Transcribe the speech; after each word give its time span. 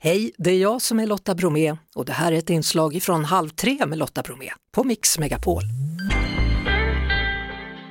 Hej, 0.00 0.32
det 0.38 0.50
är 0.50 0.58
jag 0.58 0.82
som 0.82 1.00
är 1.00 1.06
Lotta 1.06 1.34
Bromé 1.34 1.76
och 1.94 2.04
det 2.04 2.12
här 2.12 2.32
är 2.32 2.36
ett 2.36 2.50
inslag 2.50 2.94
ifrån 2.94 3.24
Halv 3.24 3.48
tre 3.48 3.86
med 3.86 3.98
Lotta 3.98 4.22
Bromé 4.22 4.50
på 4.72 4.84
Mix 4.84 5.18
Megapol. 5.18 5.62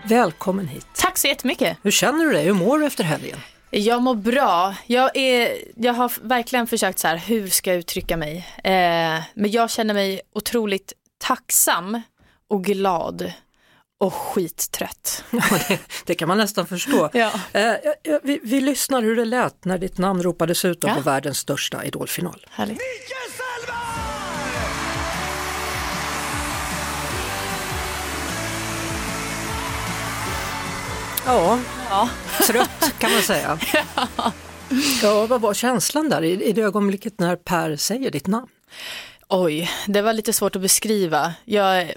Välkommen 0.05 0.67
hit. 0.67 0.87
Tack 0.95 1.17
så 1.17 1.27
jättemycket. 1.27 1.77
Hur 1.83 1.91
känner 1.91 2.25
du 2.25 2.31
dig? 2.31 2.45
Hur 2.45 2.53
mår 2.53 2.79
du 2.79 2.85
efter 2.85 3.03
helgen? 3.03 3.39
Jag 3.69 4.01
mår 4.01 4.15
bra. 4.15 4.75
Jag, 4.85 5.17
är, 5.17 5.57
jag 5.75 5.93
har 5.93 6.27
verkligen 6.27 6.67
försökt 6.67 6.99
så 6.99 7.07
här, 7.07 7.17
hur 7.17 7.47
ska 7.47 7.69
jag 7.69 7.79
uttrycka 7.79 8.17
mig? 8.17 8.37
Eh, 8.63 9.21
men 9.33 9.51
jag 9.51 9.69
känner 9.69 9.93
mig 9.93 10.21
otroligt 10.35 10.93
tacksam 11.17 12.01
och 12.47 12.63
glad 12.63 13.33
och 13.99 14.13
skittrött. 14.13 15.23
Ja, 15.29 15.41
det, 15.67 15.79
det 16.05 16.15
kan 16.15 16.27
man 16.27 16.37
nästan 16.37 16.67
förstå. 16.67 17.09
Ja. 17.13 17.31
Eh, 17.51 17.73
vi, 18.23 18.39
vi 18.43 18.61
lyssnar 18.61 19.01
hur 19.01 19.15
det 19.15 19.25
lät 19.25 19.65
när 19.65 19.77
ditt 19.77 19.97
namn 19.97 20.23
ropades 20.23 20.65
ut 20.65 20.77
Ja. 20.83 20.95
på 20.95 21.01
världens 21.01 21.37
största 21.37 21.83
idolfinal. 21.85 22.45
Härligt. 22.49 22.81
Ja, 31.25 31.59
Ja. 31.89 32.09
trött 32.47 32.93
kan 32.99 33.11
man 33.11 33.21
säga. 33.21 33.59
Ja, 35.01 35.25
vad 35.25 35.41
var 35.41 35.53
känslan 35.53 36.09
där 36.09 36.23
i, 36.23 36.43
i 36.43 36.51
det 36.51 36.61
ögonblicket 36.61 37.19
när 37.19 37.35
Per 37.35 37.75
säger 37.75 38.11
ditt 38.11 38.27
namn? 38.27 38.47
Oj, 39.29 39.69
det 39.87 40.01
var 40.01 40.13
lite 40.13 40.33
svårt 40.33 40.55
att 40.55 40.61
beskriva. 40.61 41.33
Jag, 41.45 41.91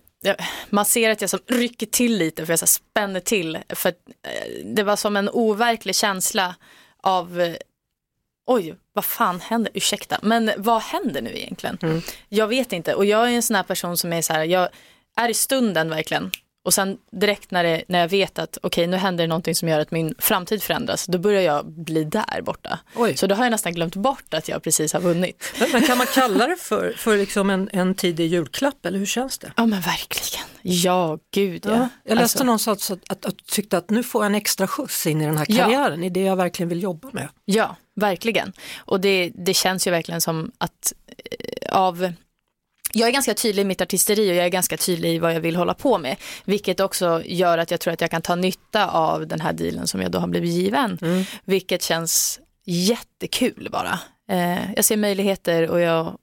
man 0.71 0.85
ser 0.85 1.11
att 1.11 1.21
jag 1.21 1.31
som 1.31 1.41
rycker 1.47 1.87
till 1.87 2.17
lite 2.17 2.47
för 2.47 2.53
jag 2.53 2.59
så 2.61 2.67
spänner 2.67 3.21
till. 3.21 3.59
För 3.69 3.89
eh, 3.89 4.65
det 4.65 4.83
var 4.83 4.97
som 4.97 5.17
en 5.17 5.29
overklig 5.29 5.95
känsla 5.95 6.55
av 7.03 7.41
eh, 7.41 7.57
Oj, 8.47 8.75
vad 8.93 9.05
fan 9.05 9.41
händer? 9.41 9.73
Ursäkta, 9.75 10.19
men 10.23 10.51
vad 10.57 10.83
händer 10.83 11.23
nu 11.23 11.31
egentligen? 11.39 12.03
Jag 12.29 12.47
vet 12.47 12.73
inte 12.73 12.95
och 12.95 13.05
jag 13.05 13.29
är 13.29 13.33
en 13.33 13.43
sån 13.43 13.57
här 13.57 13.63
person 13.63 13.97
som 13.97 14.13
är 14.13 14.23
så 14.23 14.33
här, 14.33 14.45
jag 14.45 14.69
är 15.17 15.29
i 15.29 15.35
stunden 15.35 15.91
verkligen. 15.91 16.31
Och 16.63 16.75
sen 16.75 16.99
direkt 17.13 17.51
när, 17.51 17.65
det, 17.65 17.83
när 17.89 17.99
jag 18.01 18.09
vet 18.09 18.39
att 18.39 18.59
okej 18.63 18.87
nu 18.87 18.97
händer 18.97 19.25
det 19.25 19.29
någonting 19.29 19.55
som 19.55 19.69
gör 19.69 19.79
att 19.81 19.91
min 19.91 20.15
framtid 20.19 20.63
förändras, 20.63 21.07
då 21.07 21.19
börjar 21.19 21.43
jag 21.43 21.67
bli 21.67 22.05
där 22.05 22.43
borta. 22.43 22.79
Oj. 22.97 23.17
Så 23.17 23.27
då 23.27 23.35
har 23.35 23.45
jag 23.45 23.51
nästan 23.51 23.73
glömt 23.75 23.97
bort 23.97 24.35
att 24.35 24.49
jag 24.49 24.63
precis 24.63 24.93
har 24.93 25.01
vunnit. 25.01 25.45
Men, 25.61 25.69
men 25.73 25.83
kan 25.83 25.99
man 25.99 26.07
kalla 26.07 26.47
det 26.47 26.57
för, 26.57 26.93
för 26.97 27.17
liksom 27.17 27.51
en, 27.51 27.69
en 27.73 27.95
tidig 27.95 28.27
julklapp 28.27 28.87
eller 28.87 28.99
hur 28.99 29.07
känns 29.07 29.39
det? 29.39 29.53
Ja 29.57 29.67
men 29.67 29.81
verkligen. 29.81 30.47
Ja, 30.63 31.19
gud 31.31 31.67
ja. 31.67 31.71
Ja, 31.71 31.89
jag 32.05 32.15
läste 32.15 32.23
Alltså, 32.23 32.45
någonstans 32.45 32.91
att, 32.91 33.01
att, 33.09 33.27
att 33.27 33.47
tyckte 33.47 33.79
att 33.79 33.91
nu 33.91 34.03
får 34.03 34.23
jag 34.23 34.27
en 34.27 34.35
extra 34.35 34.67
skjuts 34.67 35.07
in 35.07 35.21
i 35.21 35.27
den 35.27 35.37
här 35.37 35.47
Ja. 35.49 35.65
karriären, 35.65 36.05
i 36.05 36.11
det 36.11 36.21
jag 36.23 36.37
verkligen 36.37 36.69
vill 36.69 36.83
jobba 36.83 37.09
med. 37.13 37.29
Ja, 37.45 37.77
verkligen. 37.95 38.53
Och 38.79 39.01
det, 39.01 39.33
det 39.35 39.55
känns 39.55 39.87
ju 39.87 39.91
verkligen 39.91 40.21
som 40.21 40.53
att 40.59 40.93
eh, 41.17 41.77
av 41.77 42.13
jag 42.93 43.09
är 43.09 43.13
ganska 43.13 43.35
tydlig 43.35 43.63
i 43.63 43.65
mitt 43.65 43.81
artisteri 43.81 44.31
och 44.31 44.35
jag 44.35 44.45
är 44.45 44.49
ganska 44.49 44.77
tydlig 44.77 45.15
i 45.15 45.19
vad 45.19 45.35
jag 45.35 45.41
vill 45.41 45.57
hålla 45.57 45.75
på 45.75 45.99
med. 45.99 46.17
Vilket 46.45 46.81
också 46.81 47.23
gör 47.25 47.59
att 47.59 47.71
jag 47.71 47.81
tror 47.81 47.93
att 47.95 48.01
jag 48.01 48.11
kan 48.11 48.23
ta 48.23 48.35
nytta 48.35 48.91
av 48.91 49.27
den 49.27 49.41
här 49.41 49.53
dealen 49.53 49.87
som 49.87 50.01
jag 50.03 50.11
då 50.11 50.19
har 50.19 50.29
blivit 50.29 50.51
given. 50.51 50.99
Vilket 51.45 51.83
känns 51.83 52.41
jättekul 52.65 53.69
bara. 53.73 53.99
Eh, 54.31 54.73
jag 54.77 54.85
ser 54.85 54.97
möjligheter 54.97 55.71
och 55.71 55.81
jag, 55.81 56.19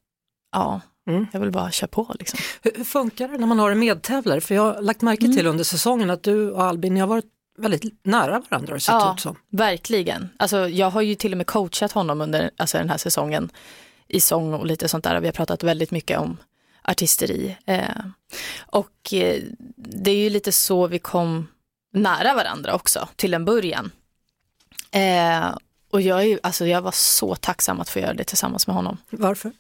ja, 0.52 0.82
Mm. 1.10 1.28
jag 1.34 1.40
vill 1.40 1.52
bara 1.52 1.72
köra 1.72 1.88
på 1.88 2.16
liksom. 2.20 2.40
Hur, 2.62 2.72
hur 2.76 2.84
funkar 2.84 3.28
det 3.28 3.38
när 3.38 3.48
man 3.48 3.60
har 3.60 3.72
en 3.72 3.80
medtävlare? 3.80 4.42
För 4.42 4.56
jag 4.56 4.62
har 4.74 4.82
lagt 4.82 5.02
märke 5.02 5.26
Mm. 5.26 5.38
till 5.38 5.48
under 5.48 5.64
säsongen 5.64 6.10
att 6.10 6.24
du 6.24 6.52
och 6.52 6.64
Albin 6.64 6.94
ni 6.94 7.00
har 7.00 7.08
varit 7.08 7.26
väldigt 7.58 8.06
nära 8.06 8.42
varandra 8.50 8.72
har 8.72 8.74
det 8.74 8.80
sett 8.80 8.94
Ja. 8.94 9.14
ut 9.14 9.20
som. 9.20 9.36
Verkligen. 9.52 10.30
Alltså, 10.40 10.70
jag 10.70 10.90
har 10.90 11.02
ju 11.02 11.16
till 11.16 11.32
och 11.32 11.38
med 11.38 11.48
coachat 11.48 11.92
honom 11.92 12.22
under 12.22 12.52
alltså, 12.58 12.78
den 12.78 12.90
här 12.90 12.98
säsongen 12.98 13.50
i 14.08 14.20
sång 14.20 14.54
och 14.54 14.66
lite 14.66 14.88
sånt 14.88 15.04
där. 15.04 15.20
Vi 15.20 15.28
har 15.28 15.34
pratat 15.34 15.64
väldigt 15.64 15.92
mycket 15.92 16.20
om 16.20 16.38
artisteri. 16.88 17.58
Eh, 17.66 18.06
och 18.60 19.14
eh, 19.14 19.42
det 19.76 20.12
är 20.12 20.16
ju 20.16 20.30
lite 20.30 20.52
så 20.52 20.88
vi 20.88 21.00
kom 21.00 21.48
nära 21.94 22.34
varandra 22.34 22.74
också 22.74 23.10
till 23.16 23.34
en 23.34 23.46
början. 23.46 23.92
Eh, 24.92 25.56
och 25.92 26.02
jag, 26.02 26.24
är, 26.26 26.40
alltså, 26.44 26.66
jag 26.66 26.82
var 26.82 26.92
så 26.92 27.36
tacksam 27.36 27.82
att 27.82 27.90
få 27.90 28.00
göra 28.00 28.14
det 28.14 28.24
tillsammans 28.24 28.68
med 28.68 28.76
honom. 28.76 28.98
Varför? 29.10 29.52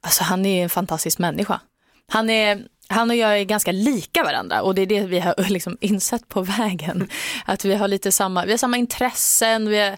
Alltså 0.00 0.24
han 0.24 0.46
är 0.46 0.62
en 0.62 0.70
fantastisk 0.70 1.18
människa. 1.18 1.60
Han, 2.08 2.30
är, 2.30 2.62
han 2.88 3.10
och 3.10 3.16
jag 3.16 3.40
är 3.40 3.44
ganska 3.44 3.72
lika 3.72 4.24
varandra 4.24 4.62
och 4.62 4.74
det 4.74 4.82
är 4.82 4.86
det 4.86 5.00
vi 5.00 5.20
har 5.20 5.34
liksom 5.48 5.78
insett 5.80 6.28
på 6.28 6.42
vägen. 6.42 7.08
Att 7.44 7.64
vi 7.64 7.74
har 7.74 7.88
lite 7.88 8.12
samma, 8.12 8.44
vi 8.44 8.50
har 8.50 8.58
samma 8.58 8.76
intressen, 8.76 9.68
vi 9.68 9.78
har, 9.80 9.96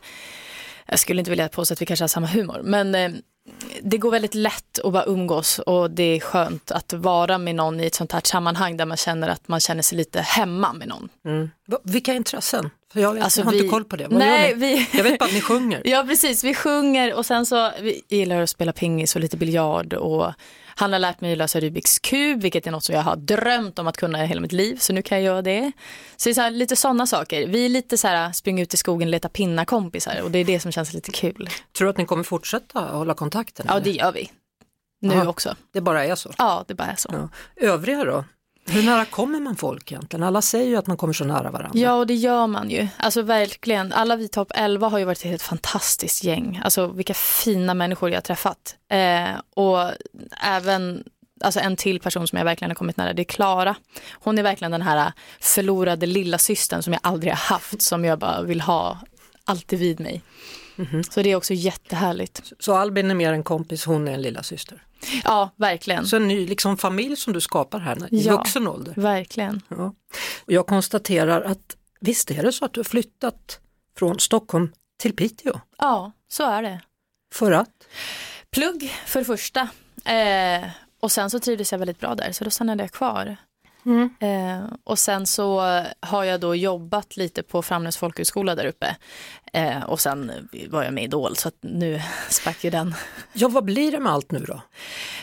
jag 0.86 0.98
skulle 0.98 1.20
inte 1.20 1.30
vilja 1.30 1.48
påstå 1.48 1.72
att 1.72 1.82
vi 1.82 1.86
kanske 1.86 2.02
har 2.02 2.08
samma 2.08 2.26
humor, 2.26 2.60
men 2.64 3.22
det 3.82 3.98
går 3.98 4.10
väldigt 4.10 4.34
lätt 4.34 4.78
att 4.84 4.92
bara 4.92 5.04
umgås 5.04 5.58
och 5.58 5.90
det 5.90 6.02
är 6.02 6.20
skönt 6.20 6.70
att 6.70 6.92
vara 6.92 7.38
med 7.38 7.54
någon 7.54 7.80
i 7.80 7.86
ett 7.86 7.94
sånt 7.94 8.12
här 8.12 8.20
sammanhang 8.24 8.76
där 8.76 8.86
man 8.86 8.96
känner 8.96 9.28
att 9.28 9.48
man 9.48 9.60
känner 9.60 9.82
sig 9.82 9.98
lite 9.98 10.20
hemma 10.20 10.72
med 10.72 10.88
någon. 10.88 11.08
Mm. 11.24 11.50
Vilka 11.84 12.14
intressen? 12.14 12.70
För 12.92 13.00
jag, 13.00 13.14
vet, 13.14 13.24
Alltså, 13.24 13.40
jag 13.40 13.44
har 13.44 13.52
vi- 13.52 13.58
inte 13.58 13.68
koll 13.68 13.84
på 13.84 13.96
det. 13.96 14.06
Vad 14.08 14.18
Nej, 14.18 14.54
vi- 14.54 14.88
Jag 14.92 15.04
vet 15.04 15.18
bara 15.18 15.24
att 15.24 15.32
ni 15.32 15.40
sjunger. 15.40 15.82
Ja 15.84 16.04
precis, 16.08 16.44
vi 16.44 16.54
sjunger 16.54 17.14
och 17.14 17.26
sen 17.26 17.46
så 17.46 17.70
vi 17.80 18.02
gillar 18.08 18.40
att 18.42 18.50
spela 18.50 18.72
pingis 18.72 19.14
och 19.14 19.20
lite 19.20 19.36
biljard 19.36 19.94
och 19.94 20.32
han 20.80 20.92
har 20.92 20.98
lärt 20.98 21.20
mig 21.20 21.32
att 21.32 21.38
lösa 21.38 21.60
Rubiks 21.60 21.98
kub 21.98 22.42
vilket 22.42 22.66
är 22.66 22.70
något 22.70 22.84
som 22.84 22.94
jag 22.94 23.02
har 23.02 23.16
drömt 23.16 23.78
om 23.78 23.86
att 23.86 23.96
kunna 23.96 24.24
i 24.24 24.26
hela 24.26 24.40
mitt 24.40 24.52
liv 24.52 24.76
så 24.76 24.92
nu 24.92 25.02
kan 25.02 25.18
jag 25.18 25.24
göra 25.24 25.42
det. 25.42 25.72
Så 26.16 26.28
det 26.28 26.32
är 26.32 26.34
så 26.34 26.40
här, 26.40 26.50
lite 26.50 26.76
sådana 26.76 27.06
saker. 27.06 27.46
Vi 27.46 27.64
är 27.64 27.68
lite 27.68 27.98
så 27.98 28.08
här 28.08 28.32
springa 28.32 28.62
ut 28.62 28.74
i 28.74 28.76
skogen 28.76 29.08
och 29.08 29.12
leta 29.12 29.28
pinnar 29.28 29.64
kompisar 29.64 30.22
och 30.22 30.30
det 30.30 30.38
är 30.38 30.44
det 30.44 30.60
som 30.60 30.72
känns 30.72 30.92
lite 30.92 31.10
kul. 31.10 31.50
Tror 31.78 31.86
du 31.86 31.90
att 31.90 31.96
ni 31.96 32.04
kommer 32.04 32.22
fortsätta 32.22 32.80
hålla 32.80 33.14
kontakten? 33.14 33.66
Ja 33.68 33.72
eller? 33.72 33.84
det 33.84 33.90
gör 33.90 34.12
vi. 34.12 34.30
Nu 35.00 35.14
Aha. 35.14 35.28
också. 35.28 35.56
det 35.72 35.80
bara 35.80 36.04
är 36.04 36.14
så? 36.14 36.32
Ja 36.38 36.64
det 36.68 36.74
bara 36.74 36.88
är 36.88 36.96
så. 36.96 37.08
Ja. 37.12 37.28
Övriga 37.68 38.04
då? 38.04 38.24
Hur 38.70 38.82
nära 38.82 39.04
kommer 39.04 39.40
man 39.40 39.56
folk 39.56 39.92
egentligen? 39.92 40.22
Alla 40.22 40.42
säger 40.42 40.66
ju 40.66 40.76
att 40.76 40.86
man 40.86 40.96
kommer 40.96 41.12
så 41.12 41.24
nära 41.24 41.50
varandra. 41.50 41.78
Ja, 41.78 41.94
och 41.94 42.06
det 42.06 42.14
gör 42.14 42.46
man 42.46 42.70
ju. 42.70 42.88
Alltså 42.96 43.22
verkligen. 43.22 43.92
Alla 43.92 44.16
vi 44.16 44.28
topp 44.28 44.52
11 44.54 44.88
har 44.88 44.98
ju 44.98 45.04
varit 45.04 45.18
ett 45.18 45.24
helt 45.24 45.42
fantastiskt 45.42 46.24
gäng. 46.24 46.60
Alltså 46.64 46.86
vilka 46.86 47.14
fina 47.14 47.74
människor 47.74 48.10
jag 48.10 48.16
har 48.16 48.22
träffat. 48.22 48.76
Eh, 48.90 49.28
och 49.54 49.92
även 50.44 51.04
alltså 51.40 51.60
en 51.60 51.76
till 51.76 52.00
person 52.00 52.28
som 52.28 52.38
jag 52.38 52.44
verkligen 52.44 52.70
har 52.70 52.74
kommit 52.74 52.96
nära, 52.96 53.12
det 53.12 53.22
är 53.22 53.24
Klara. 53.24 53.74
Hon 54.12 54.38
är 54.38 54.42
verkligen 54.42 54.72
den 54.72 54.82
här 54.82 55.12
förlorade 55.40 56.06
lilla 56.06 56.38
systern 56.38 56.82
som 56.82 56.92
jag 56.92 57.00
aldrig 57.02 57.32
har 57.32 57.54
haft, 57.54 57.82
som 57.82 58.04
jag 58.04 58.18
bara 58.18 58.42
vill 58.42 58.60
ha 58.60 58.98
alltid 59.44 59.78
vid 59.78 60.00
mig. 60.00 60.22
Så 61.10 61.22
det 61.22 61.30
är 61.30 61.36
också 61.36 61.54
jättehärligt. 61.54 62.52
Så 62.60 62.74
Albin 62.74 63.10
är 63.10 63.14
mer 63.14 63.32
en 63.32 63.42
kompis, 63.42 63.84
hon 63.84 64.08
är 64.08 64.12
en 64.12 64.22
lilla 64.22 64.42
syster. 64.42 64.82
Ja, 65.24 65.50
verkligen. 65.56 66.06
Så 66.06 66.16
en 66.16 66.28
ny 66.28 66.46
liksom, 66.46 66.76
familj 66.76 67.16
som 67.16 67.32
du 67.32 67.40
skapar 67.40 67.78
här 67.78 68.14
i 68.14 68.20
Ja. 68.22 68.32
vuxen 68.36 68.68
ålder. 68.68 68.94
Verkligen. 68.96 69.62
Ja. 69.68 69.94
Jag 70.46 70.66
konstaterar 70.66 71.40
att 71.42 71.76
visst 72.00 72.30
är 72.30 72.42
det 72.42 72.52
så 72.52 72.64
att 72.64 72.72
du 72.72 72.80
har 72.80 72.84
flyttat 72.84 73.60
från 73.98 74.18
Stockholm 74.20 74.72
till 74.98 75.16
Piteå 75.16 75.60
Ja, 75.78 76.12
så 76.28 76.44
är 76.44 76.62
det. 76.62 76.80
för 77.34 77.52
att? 77.52 77.68
Plugg 78.50 78.92
för 79.06 79.18
det 79.20 79.24
första. 79.24 79.60
Eh, 80.04 80.66
och 81.00 81.12
sen 81.12 81.30
så 81.30 81.40
trivdes 81.40 81.72
jag 81.72 81.78
väldigt 81.78 82.00
bra 82.00 82.14
där 82.14 82.32
så 82.32 82.44
då 82.44 82.50
stannade 82.50 82.82
jag 82.82 82.92
kvar. 82.92 83.36
Eh, 84.20 84.64
och 84.84 84.98
sen 84.98 85.26
så 85.26 85.60
har 86.00 86.24
jag 86.24 86.40
då 86.40 86.54
jobbat 86.54 87.16
lite 87.16 87.42
på 87.42 87.62
Framnäs 87.62 87.96
folkhögskola 87.96 88.54
där 88.54 88.66
uppe. 88.66 88.96
Eh, 89.52 89.82
och 89.82 90.00
sen 90.00 90.32
var 90.70 90.82
jag 90.82 90.94
med 90.94 91.02
i 91.02 91.04
Idol 91.04 91.36
så 91.36 91.48
att 91.48 91.56
nu 91.60 92.00
sprack 92.30 92.64
ju 92.64 92.70
den. 92.70 92.94
Ja, 93.32 93.48
vad 93.48 93.64
blir 93.64 93.92
det 93.92 94.00
med 94.00 94.12
allt 94.12 94.30
nu 94.30 94.38
då? 94.38 94.62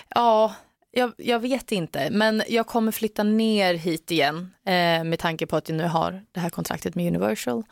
Ja, 0.10 0.56
jag, 0.92 1.14
jag 1.18 1.40
vet 1.40 1.72
inte 1.72 2.10
men 2.12 2.44
jag 2.48 2.68
kommer 2.68 2.92
flytta 2.92 3.24
ner 3.24 3.74
hit 3.74 4.12
igen 4.12 4.52
eh, 4.66 5.04
med 5.04 5.20
tanke 5.20 5.46
på 5.46 5.56
att 5.56 5.70
jag 5.70 5.78
nu 5.78 5.84
har 5.84 6.26
det 6.32 6.40
här 6.40 6.50
kontraktet 6.50 6.96
med 6.96 7.08
Universal. 7.08 7.64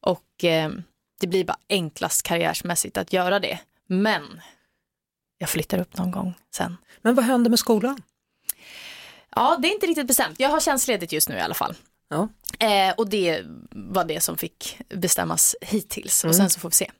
Och 0.00 0.44
eh, 0.44 0.70
det 1.20 1.26
blir 1.26 1.44
bara 1.44 1.58
enklast 1.68 2.22
karriärsmässigt 2.22 2.96
att 2.96 3.12
göra 3.12 3.40
det. 3.40 3.58
Men 3.86 4.40
jag 5.38 5.48
flyttar 5.48 5.78
upp 5.78 5.96
någon 5.96 6.10
gång 6.10 6.34
sen. 6.56 6.76
Men 7.02 7.14
vad 7.14 7.24
händer 7.24 7.50
med 7.50 7.58
skolan? 7.58 8.02
Ja, 9.34 9.56
det 9.62 9.68
är 9.68 9.72
inte 9.74 9.86
riktigt 9.86 10.06
bestämt. 10.06 10.40
Jag 10.40 10.48
har 10.48 10.60
tjänstledigt 10.60 11.12
just 11.12 11.28
nu 11.28 11.34
i 11.36 11.40
alla 11.40 11.54
fall. 11.54 11.74
Ja. 12.10 12.28
Eh, 12.66 12.94
och 12.96 13.08
det 13.08 13.40
var 13.70 14.04
det 14.04 14.20
som 14.20 14.38
fick 14.38 14.78
bestämmas 14.88 15.56
hittills 15.60 16.24
och 16.24 16.34
sen 16.34 16.50
så 16.50 16.60
får 16.60 16.68
vi 16.68 16.74
se. 16.74 16.90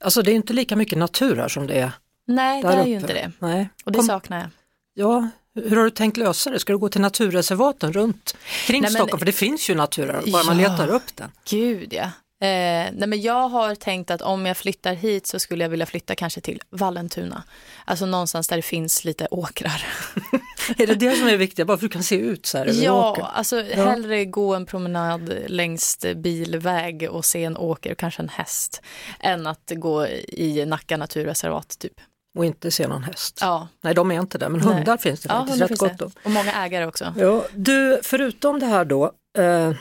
Alltså 0.00 0.22
det 0.22 0.30
är 0.30 0.34
inte 0.34 0.52
lika 0.52 0.76
mycket 0.76 0.98
natur 0.98 1.36
här 1.36 1.48
som 1.48 1.66
det 1.66 1.74
är 1.74 1.92
Nej, 2.26 2.62
det 2.62 2.68
är 2.68 2.78
uppe. 2.80 2.88
ju 2.88 2.94
inte 2.96 3.12
det. 3.14 3.32
Nej. 3.38 3.68
Och 3.84 3.92
det 3.92 3.98
Kom- 3.98 4.06
saknar 4.06 4.38
jag. 4.38 4.48
Ja, 4.94 5.28
hur 5.54 5.76
har 5.76 5.84
du 5.84 5.90
tänkt 5.90 6.16
lösa 6.16 6.50
det? 6.50 6.58
Ska 6.58 6.72
du 6.72 6.78
gå 6.78 6.88
till 6.88 7.00
naturreservaten 7.00 7.92
runt 7.92 8.36
kring 8.66 8.82
Nej, 8.82 8.90
men- 8.90 8.98
Stockholm? 8.98 9.18
För 9.18 9.26
det 9.26 9.32
finns 9.32 9.70
ju 9.70 9.74
natur 9.74 10.06
här, 10.08 10.32
bara 10.32 10.42
man 10.44 10.60
Ja. 10.60 10.70
letar 10.70 10.88
upp 10.88 11.16
den. 11.16 11.30
Gud 11.50 11.92
ja. 11.92 12.10
Eh, 12.40 12.48
nej 12.92 13.06
men 13.06 13.20
jag 13.22 13.48
har 13.48 13.74
tänkt 13.74 14.10
att 14.10 14.22
om 14.22 14.46
jag 14.46 14.56
flyttar 14.56 14.94
hit 14.94 15.26
så 15.26 15.38
skulle 15.38 15.64
jag 15.64 15.68
vilja 15.68 15.86
flytta 15.86 16.14
kanske 16.14 16.40
till 16.40 16.62
Vallentuna. 16.70 17.42
Alltså 17.84 18.06
någonstans 18.06 18.48
där 18.48 18.56
det 18.56 18.62
finns 18.62 19.04
lite 19.04 19.26
åkrar. 19.30 19.86
Är 20.76 20.86
det 20.86 20.94
det 20.94 21.16
som 21.16 21.28
är 21.28 21.36
viktigt? 21.36 21.66
Bara 21.66 21.78
för 21.78 21.86
att 21.86 21.90
du 21.90 21.94
kan 21.94 22.02
se 22.02 22.16
ut 22.16 22.46
så 22.46 22.58
här 22.58 22.66
Ja, 22.84 23.30
alltså 23.34 23.62
hellre 23.62 24.24
gå 24.24 24.54
en 24.54 24.66
promenad 24.66 25.32
längs 25.46 25.98
bilväg 26.16 27.08
och 27.10 27.24
se 27.24 27.44
en 27.44 27.56
åker 27.56 27.92
och 27.92 27.98
kanske 27.98 28.22
en 28.22 28.28
häst 28.28 28.82
än 29.20 29.46
att 29.46 29.72
gå 29.74 30.06
i 30.28 30.64
Nacka 30.66 30.96
naturreservat 30.96 31.78
typ. 31.78 31.92
och 32.38 32.44
inte 32.44 32.70
se 32.70 32.88
någon 32.88 33.02
häst. 33.04 33.38
Ja. 33.40 33.68
Nej, 33.80 33.94
de 33.94 34.10
är 34.10 34.20
inte 34.20 34.38
där, 34.38 34.48
men 34.48 34.60
Nej. 34.60 34.74
hundar 34.74 34.96
finns 34.96 35.20
det 35.20 35.28
Ja, 35.28 35.46
faktiskt 35.46 35.70
rätt 35.70 35.78
gott 35.78 36.02
om. 36.02 36.10
Och 36.24 36.30
många 36.30 36.52
ägare 36.52 36.86
också. 36.86 37.14
Ja, 37.18 37.44
du, 37.54 38.00
förutom 38.02 38.58
det 38.60 38.66
här 38.66 38.84
då, 38.84 39.12
eh, 39.38 39.72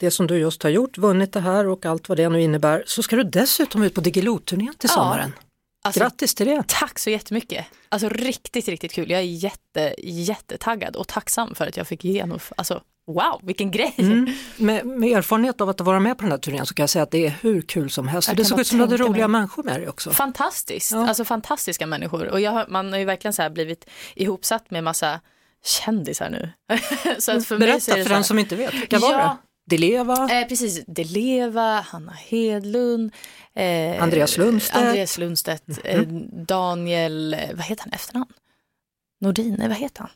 det 0.00 0.10
som 0.10 0.26
du 0.26 0.38
just 0.38 0.62
har 0.62 0.70
gjort, 0.70 0.98
vunnit 0.98 1.32
det 1.32 1.40
här 1.40 1.66
och 1.68 1.86
allt 1.86 2.08
vad 2.08 2.18
det 2.18 2.28
nu 2.28 2.42
innebär, 2.42 2.82
så 2.86 3.02
ska 3.02 3.16
du 3.16 3.22
dessutom 3.24 3.82
ut 3.82 3.94
på 3.94 4.00
Diggiloo-turnén 4.00 4.74
till 4.78 4.88
Ja. 4.92 4.94
sommaren. 4.94 5.32
Alltså, 5.84 6.00
Grattis 6.00 6.34
till 6.34 6.46
det! 6.46 6.64
Tack 6.66 6.98
så 6.98 7.10
jättemycket. 7.10 7.66
Alltså 7.88 8.08
riktigt, 8.08 8.68
riktigt 8.68 8.92
kul. 8.92 9.10
Jag 9.10 9.20
är 9.20 9.24
jätte, 9.24 9.94
jättetaggad 10.02 10.96
och 10.96 11.08
tacksam 11.08 11.54
för 11.54 11.66
att 11.66 11.76
jag 11.76 11.86
fick 11.86 12.04
genomföra, 12.04 12.54
alltså 12.58 12.82
wow, 13.06 13.40
vilken 13.42 13.70
grej. 13.70 13.94
Mm. 13.98 14.32
Med, 14.56 14.86
med 14.86 15.12
erfarenhet 15.18 15.60
av 15.60 15.68
att 15.68 15.80
vara 15.80 16.00
med 16.00 16.18
på 16.18 16.22
den 16.22 16.30
här 16.30 16.38
turnén 16.38 16.66
så 16.66 16.74
kan 16.74 16.82
jag 16.82 16.90
säga 16.90 17.02
att 17.02 17.10
det 17.10 17.26
är 17.26 17.34
hur 17.40 17.62
kul 17.62 17.90
som 17.90 18.08
helst. 18.08 18.36
Det 18.36 18.44
såg 18.44 18.60
ut 18.60 18.66
som 18.66 18.78
du 18.78 18.84
hade 18.84 18.96
roliga 18.96 19.28
mig. 19.28 19.40
människor 19.40 19.62
med 19.62 19.80
dig 19.80 19.88
också. 19.88 20.10
Fantastiskt, 20.10 20.92
Ja. 20.92 21.08
alltså 21.08 21.24
fantastiska 21.24 21.86
människor. 21.86 22.26
Och 22.28 22.40
jag, 22.40 22.70
man 22.70 22.92
har 22.92 22.98
ju 22.98 23.04
verkligen 23.04 23.32
så 23.32 23.42
här 23.42 23.50
blivit 23.50 23.84
ihopsatt 24.14 24.70
med 24.70 24.84
massa 24.84 25.20
kändisar 25.64 26.30
nu. 26.30 26.52
så 27.18 27.32
att 27.32 27.46
för 27.46 27.58
mig 27.58 27.80
så 27.80 27.90
Berätta 27.90 27.92
är 27.92 27.96
det 27.96 28.04
för 28.04 28.14
den 28.14 28.24
som 28.24 28.38
inte 28.38 28.56
vet, 28.56 28.74
vilka 28.74 28.98
var 28.98 29.12
Ja. 29.12 29.18
det? 29.18 29.36
Deleva, 29.64 30.28
Eh, 30.30 30.48
precis, 30.48 30.84
Deleva, 30.86 31.80
Hanna 31.80 32.12
Hedlund, 32.12 33.12
eh, 33.54 34.02
Andreas 34.02 34.36
Lundstedt. 34.38 34.76
Andreas 34.86 35.18
Lundstedt 35.18 35.64
eh, 35.84 36.00
Daniel, 36.46 37.34
eh, 37.34 37.40
vad 37.54 37.64
heter 37.64 37.82
han 37.84 37.92
efternamn? 37.92 38.32
Nordin, 39.20 39.54
nej 39.58 39.68
vad 39.68 39.76
heter 39.76 40.00
han? 40.00 40.10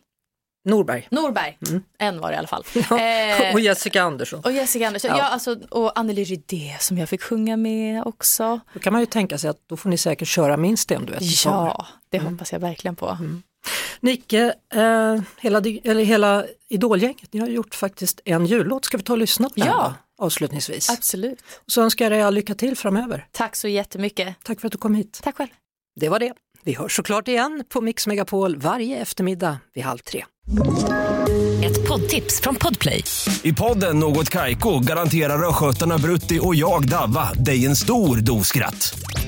Norberg 0.64 1.08
Norberg, 1.10 1.58
en 1.98 2.20
var 2.20 2.28
det 2.28 2.34
i 2.34 2.38
alla 2.38 2.48
fall. 2.48 2.64
Ja, 2.90 3.00
Eh, 3.00 3.54
och 3.54 3.60
Jessica 3.60 4.02
Andersson. 4.02 4.40
och 4.44 4.52
Jessica 4.52 4.86
Andersson, 4.86 5.10
Ja. 5.10 5.18
ja. 5.18 5.24
alltså, 5.24 5.56
och 5.70 5.98
Anneli 5.98 6.24
Rydé 6.24 6.76
som 6.80 6.98
jag 6.98 7.08
fick 7.08 7.22
sjunga 7.22 7.56
med 7.56 8.02
också. 8.06 8.60
Då 8.74 8.80
kan 8.80 8.92
man 8.92 9.02
ju 9.02 9.06
tänka 9.06 9.38
sig 9.38 9.50
att 9.50 9.60
då 9.68 9.76
får 9.76 9.90
ni 9.90 9.98
säkert 9.98 10.28
köra 10.28 10.56
minst 10.56 10.90
en 10.90 11.06
duett 11.06 11.22
i 11.22 11.28
sommar. 11.28 11.66
Ja, 11.66 11.86
det 12.08 12.18
hoppas 12.18 12.52
jag 12.52 12.60
verkligen 12.60 12.96
på. 12.96 13.18
Nicke, 14.00 14.54
eh, 14.74 15.16
hela, 15.40 15.58
eller 15.84 16.04
hela 16.04 16.44
Idolgänget, 16.68 17.32
ni 17.32 17.40
har 17.40 17.46
gjort 17.48 17.74
faktiskt 17.74 18.20
en 18.24 18.46
jullåt. 18.46 18.84
Ska 18.84 18.96
vi 18.96 19.02
ta 19.02 19.12
och 19.12 19.18
lyssna 19.18 19.48
på 19.48 19.54
den 19.56 19.66
Ja. 19.66 19.94
avslutningsvis? 20.18 20.90
Absolut. 20.90 21.38
Så 21.66 21.82
önskar 21.82 22.04
jag 22.04 22.12
dig 22.12 22.22
all 22.22 22.34
lycka 22.34 22.54
till 22.54 22.76
framöver. 22.76 23.26
Tack 23.32 23.56
så 23.56 23.68
jättemycket. 23.68 24.34
Tack 24.44 24.60
för 24.60 24.68
att 24.68 24.72
du 24.72 24.78
kom 24.78 24.94
hit. 24.94 25.20
Tack 25.22 25.36
själv. 25.36 25.48
Det 26.00 26.08
var 26.08 26.18
det. 26.18 26.32
Vi 26.64 26.74
hörs 26.74 26.96
såklart 26.96 27.28
igen 27.28 27.64
på 27.68 27.80
Mix 27.80 28.06
Megapol 28.06 28.56
varje 28.56 28.98
eftermiddag 28.98 29.58
vid 29.74 29.84
halv 29.84 29.98
tre. 29.98 30.24
Ett 31.64 31.88
poddtips 31.88 32.40
från 32.40 32.54
Podplay. 32.56 33.04
I 33.42 33.52
podden 33.52 33.98
Något 33.98 34.30
Kaiko 34.30 34.78
garanterar 34.80 35.48
östgötarna 35.48 35.98
Brutti 35.98 36.38
och 36.42 36.54
jag, 36.54 36.88
Davva, 36.88 37.32
dig 37.32 37.66
en 37.66 37.76
stor 37.76 38.16
dos 38.16 38.46
skratt. 38.48 38.98